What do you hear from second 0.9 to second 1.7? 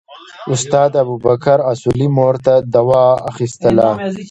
ابوبکر